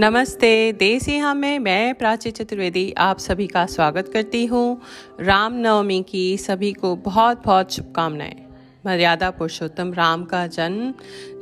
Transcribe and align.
नमस्ते। 0.00 0.72
देसी 0.72 1.12
यहाँ 1.12 1.34
में 1.34 1.58
मैं 1.58 1.94
प्राची 1.94 2.30
चतुर्वेदी 2.30 2.94
आप 2.98 3.18
सभी 3.18 3.46
का 3.46 3.66
स्वागत 3.66 4.08
करती 4.08 4.46
हूँ। 4.46 4.80
रामनवमी 5.20 6.02
की 6.02 6.36
सभी 6.38 6.72
को 6.72 6.96
बहुत 6.96 7.42
बहुत 7.44 7.72
शुभकामनाएँ। 7.72 8.36
मर्यादा 8.86 9.30
पुरुषोत्तम 9.30 9.92
राम 9.92 10.24
का 10.24 10.46
जन्म 10.46 10.94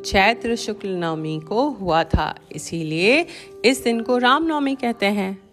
चैत्र 0.02 0.56
शुक्ल 0.56 0.88
नवमी 0.88 1.40
को 1.40 1.68
हुआ 1.70 2.04
था। 2.04 2.34
इसीलिए 2.52 3.26
इस 3.64 3.84
दिन 3.84 4.00
को 4.00 4.18
रामनवमी 4.18 4.74
कहते 4.74 5.06
हैं। 5.06 5.47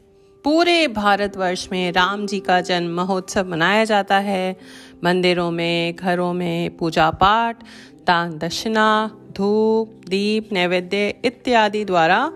पूरे 0.46 0.88
भारतवर्ष 0.88 1.70
में 1.72 1.92
राम 1.92 2.26
जी 2.28 2.40
का 2.40 2.62
जन्म 2.62 2.96
महोत्सव 2.96 3.48
मनाया 3.50 3.84
जाता 3.84 4.18
है। 4.18 4.60
मंदिरों 5.04 5.52
में, 5.52 5.96
घरों 5.96 6.34
में 6.34 6.78
पूजा 6.78 7.10
पाठ 7.12 7.64
दान 8.08 8.38
दक्षिणा, 8.38 9.12
धूप, 9.32 10.10
दीप, 10.10 10.50
नैवेद्य 10.52 11.16
इत्यादि 11.26 11.86
द्वारा 11.86 12.32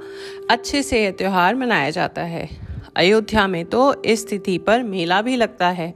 अच्छे 0.49 0.83
से 0.83 1.03
यह 1.03 1.11
त्यौहार 1.11 1.55
मनाया 1.55 1.89
जाता 1.89 2.21
है। 2.21 2.49
अयोध्या 2.95 3.47
में 3.47 3.65
तो 3.65 4.03
इस 4.03 4.29
तिथि 4.29 4.57
पर 4.57 4.83
मेला 4.83 5.21
भी 5.21 5.35
लगता 5.35 5.69
है। 5.69 5.93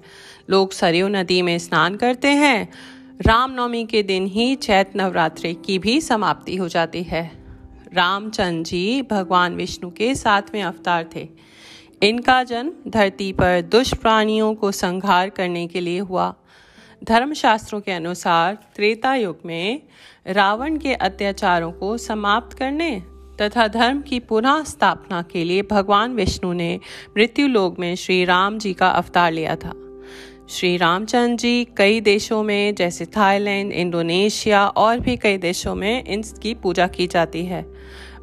लोग 0.49 0.71
सरयू 0.71 1.07
नदी 1.07 1.41
में 1.41 1.57
स्नान 1.59 1.95
करते 1.95 2.27
हैं। 2.27 2.73
रामनवमी 3.21 3.85
के 3.85 4.03
दिन 4.03 4.25
ही 4.25 4.55
चैत 4.55 4.91
नवरात्रि 4.95 5.53
की 5.53 5.79
भी 5.79 6.01
समाप्ति 6.01 6.55
हो 6.55 6.67
जाती 6.67 7.03
है। 7.03 7.31
रामचंद्र 7.93 8.69
जी 8.69 9.01
भगवान 9.01 9.55
विष्णु 9.55 9.89
के 9.91 10.15
सातवें 10.15 10.63
अवतार 10.63 11.09
थे। 11.15 11.53
इनका 12.03 12.43
जन्म 12.43 12.71
धरती 12.87 13.31
पर 13.31 13.61
दुष्ट 13.61 13.95
प्राणियों 13.95 14.55
को 14.55 14.71
संहार 14.71 15.29
करने 15.29 15.67
के 15.67 15.79
लिए 15.79 15.99
हुआ। 15.99 16.35
धर्मशास्त्रों 17.03 17.81
के 17.81 17.91
अनुसार 17.91 18.57
त्रेता 18.75 19.15
युग 19.15 19.39
में 19.45 19.81
रावण 20.27 20.77
के 20.77 20.93
अत्याचारों 20.93 21.71
को 21.71 21.97
समाप्त 21.97 22.57
करने 22.57 23.03
तथा 23.41 23.67
धर्म 23.67 24.01
की 24.01 24.19
पुनः 24.19 24.63
स्थापना 24.63 25.21
के 25.21 25.43
लिए 25.43 25.61
भगवान 25.61 26.13
विष्णु 26.13 26.53
ने 26.53 26.79
मृत्यु 27.17 27.47
लोक 27.47 27.79
में 27.79 27.95
श्री 27.95 28.25
राम 28.25 28.57
जी 28.57 28.73
का 28.73 28.89
अवतार 28.89 29.31
लिया 29.31 29.55
था। 29.55 29.73
श्री 30.49 30.77
रामचंद्र 30.77 31.35
जी 31.35 31.67
कई 31.77 32.01
देशों 32.01 32.43
में, 32.43 32.75
जैसे 32.75 33.05
थाईलैंड, 33.05 33.71
इंडोनेशिया 33.71 34.67
और 34.67 34.99
भी 34.99 35.17
कई 35.17 35.37
देशों 35.37 35.75
में 35.75 36.05
इनकी 36.05 36.53
पूजा 36.53 36.87
की 36.87 37.07
जाती 37.07 37.45
है। 37.45 37.65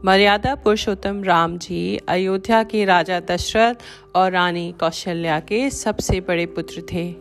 मर्यादा 0.04 0.54
पुरुषोत्तम 0.54 1.24
राम 1.24 1.58
जी, 1.58 2.00
अयोध्या 2.08 2.62
के 2.62 2.84
राजा 2.84 3.20
दशरथ 3.20 3.74
और 4.14 4.32
रानी 4.32 4.74
कौशल्या 4.80 5.40
के 5.40 5.70
सबसे 5.70 6.20
बड़े 6.20 6.46
पुत्र 6.46 6.82
थे। 6.92 7.14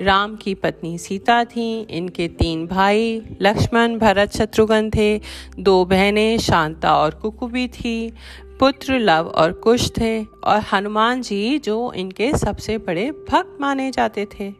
राम 0.00 0.36
की 0.36 0.54
पत्नी 0.54 0.98
सीता 0.98 1.44
थीं, 1.44 1.86
इनके 1.86 2.28
तीन 2.28 2.66
भाई 2.66 3.22
लक्ष्मण, 3.42 3.98
भरत, 3.98 4.36
शत्रुघ्न 4.36 4.90
थे। 4.90 5.20
दो 5.58 5.84
बहनें 5.84 6.38
शांता 6.38 6.96
और 6.96 7.14
कुकुबी 7.14 7.68
थी। 7.68 8.12
पुत्र 8.60 8.98
लव 8.98 9.32
और 9.36 9.52
कुश 9.52 9.90
थे 9.90 10.24
और 10.24 10.60
हनुमान 10.72 11.22
जी 11.22 11.58
जो 11.58 11.92
इनके 11.92 12.32
सबसे 12.38 12.78
बड़े 12.78 13.10
भक्त 13.10 13.58
माने 13.60 13.90
जाते 13.90 14.26
थे। 14.26 14.52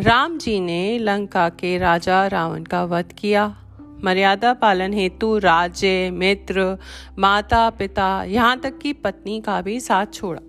राम 0.00 0.38
जी 0.38 0.60
ने 0.60 0.98
लंका 0.98 1.48
के 1.48 1.78
राजा 1.78 2.26
रावण 2.26 2.62
का 2.62 2.84
वध 2.84 3.12
किया। 3.18 3.64
मर्यादा 4.04 4.52
पालन 4.52 4.92
हेतु 4.92 5.38
राज्य, 5.38 6.10
मित्र, 6.10 6.76
माता, 7.18 7.70
पिता, 7.70 8.24
यहाँ 8.24 8.60
तक 8.60 8.78
कि 8.78 8.92
पत्नी 8.92 9.40
का 9.40 9.60
भी 9.62 9.80
साथ 9.80 10.06
छोड़ा। 10.14 10.40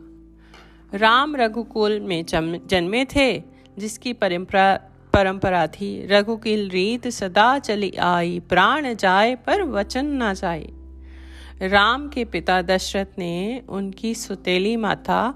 राम 0.93 1.35
रघुकुल 1.35 1.99
में 1.99 2.25
जन्मे 2.25 3.05
थे, 3.05 3.43
जिसकी 3.77 4.13
परंपरा 4.13 4.79
परंपरा 5.13 5.67
थी। 5.67 6.07
रघुकिल 6.07 6.69
रीत 6.69 7.07
सदा 7.07 7.59
चली 7.59 7.91
आई, 7.91 8.39
प्राण 8.39 8.93
जाए 8.93 9.35
पर 9.35 9.63
वचन 9.63 10.05
ना 10.05 10.33
जाए। 10.33 10.69
राम 11.61 12.07
के 12.09 12.25
पिता 12.25 12.61
दशरथ 12.61 13.19
ने 13.19 13.61
उनकी 13.69 14.13
सुतेली 14.15 14.75
माता 14.75 15.33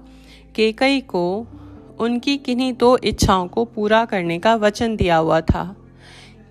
केकई 0.54 1.00
को, 1.00 1.46
उनकी 2.00 2.36
किन्हीं 2.36 2.72
दो 2.72 2.96
इच्छाओं 2.96 3.48
को 3.48 3.64
पूरा 3.64 4.04
करने 4.04 4.38
का 4.38 4.54
वचन 4.54 4.96
दिया 4.96 5.16
हुआ 5.16 5.40
था। 5.40 5.76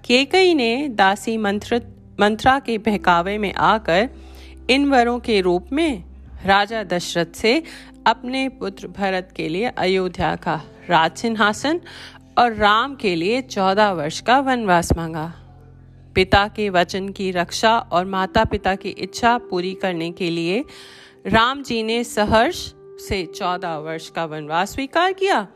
केकई 0.03 0.53
ने 0.53 0.87
दासी 0.89 1.37
मंत्र, 1.37 1.81
मंत्रा 2.19 2.59
के 2.59 2.77
बहकावे 2.77 3.37
में 3.37 3.53
आकर 3.53 4.09
इन 4.69 4.85
वरों 4.85 5.19
के 5.19 5.41
रूप 5.41 5.67
में 5.71 6.03
राजा 6.45 6.83
दशरथ 6.83 7.35
से 7.35 7.63
अपने 8.07 8.49
पुत्र 8.49 8.87
भरत 8.87 9.33
के 9.35 9.49
लिए 9.49 9.65
अयोध्या 9.67 10.35
का 10.35 10.61
राज 10.89 11.15
सिंहासन 11.17 11.79
और 12.37 12.53
राम 12.53 12.95
के 12.95 13.15
लिए 13.15 13.41
चौदह 13.41 13.91
वर्ष 13.91 14.19
का 14.21 14.39
वनवास 14.39 14.93
मांगा। 14.97 15.33
पिता 16.15 16.47
के 16.47 16.69
वचन 16.69 17.09
की 17.09 17.31
रक्षा 17.31 17.77
और 17.77 18.05
माता 18.05 18.43
पिता 18.43 18.75
की 18.75 18.89
इच्छा 18.89 19.37
पूरी 19.37 19.73
करने 19.73 20.11
के 20.11 20.29
लिए 20.29 20.63
राम 21.27 21.63
जी 21.63 21.83
ने 21.83 22.03
सहर्ष 22.03 22.73
से 23.07 23.25
चौदह 23.25 23.75
वर्ष 23.77 24.09
का 24.09 24.25
वनवास 24.25 24.73
स्वीकार 24.73 25.13
किया 25.13 25.47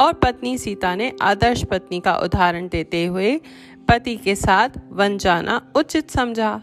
और 0.00 0.12
पत्नी 0.12 0.58
सीता 0.58 0.94
ने 0.94 1.12
आदर्श 1.22 1.64
पत्नी 1.64 2.00
का 2.00 2.16
उदाहरण 2.16 2.68
देते 2.68 3.06
हुए 3.06 3.40
पति 3.88 4.16
के 4.16 4.34
साथ 4.34 4.68
वन 4.90 5.18
जाना 5.18 5.60
उचित 5.76 6.10
समझा। 6.10 6.60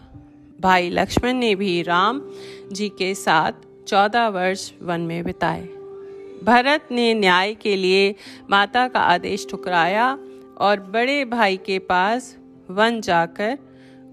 भाई 0.60 0.90
लक्ष्मण 0.90 1.32
ने 1.32 1.54
भी 1.54 1.82
राम 1.82 2.20
जी 2.72 2.88
के 2.88 3.14
साथ 3.14 3.52
चौदह 3.88 4.28
वर्ष 4.28 4.72
वन 4.82 5.00
में 5.00 5.24
बिताए। 5.24 5.62
भरत 6.44 6.88
ने 6.92 7.14
न्याय 7.14 7.54
के 7.54 7.76
लिए 7.76 8.14
माता 8.50 8.88
का 8.88 9.00
आदेश 9.00 9.46
ठुकराया 9.50 10.18
और 10.58 10.80
बड़े 10.80 11.24
भाई 11.24 11.56
के 11.56 11.78
पास 11.78 12.36
वन 12.70 13.00
जाकर 13.00 13.58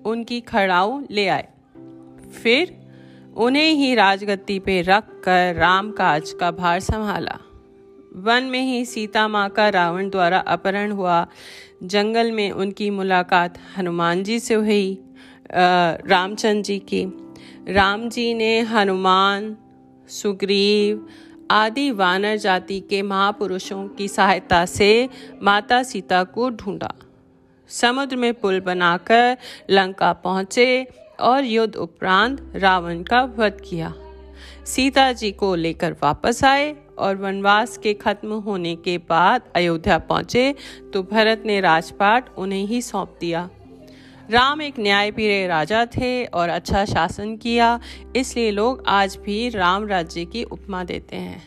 उनकी 0.05 0.41
खड़ाऊ 0.41 1.01
ले 1.11 1.27
आए। 1.27 1.47
फिर 2.43 2.75
उन्हें 3.37 3.71
ही 3.71 3.95
राजगद्दी 3.95 4.59
पे 4.59 4.81
रख 4.81 5.03
कर 5.23 5.55
राम 5.55 5.91
काज 5.91 6.31
का 6.31 6.51
भार 6.51 6.79
संभाला। 6.79 7.39
वन 8.11 8.43
में 8.43 8.61
ही 8.61 8.85
सीता 8.85 9.27
माँ 9.27 9.49
का 9.49 9.67
रावण 9.69 10.09
द्वारा 10.09 10.39
अपहरण 10.39 10.91
हुआ। 10.91 11.25
जंगल 11.83 12.31
में 12.31 12.51
उनकी 12.51 12.89
मुलाकात 12.89 13.57
हनुमान 13.77 14.23
जी 14.23 14.39
से 14.39 14.53
हुई 14.53 14.97
रामचंद्र 15.51 16.61
जी 16.61 16.79
की। 16.79 17.03
राम 17.69 18.09
जी 18.09 18.33
ने 18.33 18.59
हनुमान, 18.59 19.55
सुग्रीव 20.09 21.07
आदि 21.51 21.89
वानर 21.91 22.37
जाति 22.37 22.79
के 22.79 23.01
महापुरुषों 23.01 23.87
की 23.87 24.07
सहायता 24.07 24.65
से 24.65 25.09
माता 25.43 25.81
सीता 25.83 26.23
को 26.23 26.49
ढूंढा। 26.49 26.93
समुद्र 27.69 28.15
में 28.15 28.33
पुल 28.33 28.59
बनाकर 28.59 29.37
लंका 29.69 30.13
पहुँचे 30.13 30.87
और 31.19 31.43
युद्ध 31.43 31.75
उपरांत 31.75 32.51
रावण 32.55 33.03
का 33.03 33.23
वध 33.37 33.61
किया। 33.69 33.93
सीता 34.65 35.11
जी 35.11 35.31
को 35.31 35.55
लेकर 35.55 35.95
वापस 36.03 36.43
आए। 36.43 36.75
और 36.99 37.15
वनवास 37.15 37.77
के 37.77 37.93
खत्म 37.95 38.39
होने 38.41 38.75
के 38.77 38.97
बाद 39.09 39.41
अयोध्या 39.55 39.97
पहुँचे 39.99 40.53
तो 40.93 41.03
भरत 41.03 41.43
ने 41.45 41.59
राजपाट 41.61 42.29
उन्हें 42.37 42.65
ही 42.65 42.81
सौंप 42.81 43.17
दिया। 43.21 43.49
राम 44.29 44.61
एक 44.61 44.79
न्यायप्रिय 44.79 45.45
राजा 45.47 45.85
थे 45.88 46.25
और 46.25 46.49
अच्छा 46.49 46.83
शासन 46.85 47.35
किया, 47.38 47.79
इसलिए 48.15 48.51
लोग 48.51 48.83
आज 48.88 49.17
भी 49.17 49.47
राम 49.49 49.88
राज्य 49.88 50.25
की 50.25 50.43
उपमा 50.45 50.83
देते 50.83 51.15
हैं। 51.15 51.41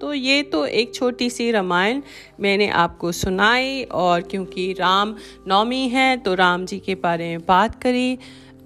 तो 0.00 0.12
ये 0.14 0.42
तो 0.42 0.64
एक 0.66 0.94
छोटी 0.94 1.28
सी 1.30 1.50
रामायण 1.50 2.02
मैंने 2.40 2.68
आपको 2.70 3.12
सुनाई, 3.12 3.82
और 3.84 4.20
क्योंकि 4.20 4.72
राम 4.72 5.14
नौमी 5.48 5.88
है 5.88 6.16
तो 6.16 6.34
राम 6.34 6.66
जी 6.66 6.78
के 6.78 6.94
बारे 6.96 7.28
में 7.28 7.46
बात 7.48 7.82
करी। 7.82 8.18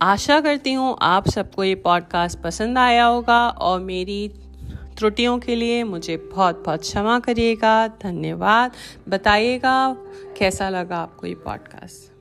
आशा 0.03 0.41
करती 0.41 0.73
हूँ 0.73 0.97
आप 1.03 1.29
सबको 1.29 1.65
ये 1.65 1.75
पॉडकास्ट 1.77 2.39
पसंद 2.41 2.79
आया 2.79 3.05
होगा, 3.05 3.49
और 3.49 3.81
मेरी 3.83 4.31
त्रुटियों 5.01 5.39
के 5.39 5.55
लिए 5.57 5.85
मुझे 5.85 6.17
बहुत 6.17 6.63
बहुत 6.67 6.81
क्षमा 6.81 7.19
करिएगा। 7.19 7.89
धन्यवाद। 7.89 8.73
बताइएगा, 9.09 9.97
कैसा 10.39 10.69
लगा 10.69 10.97
आपको 10.97 11.27
ये 11.27 11.35
पॉडकास्ट 11.35 12.20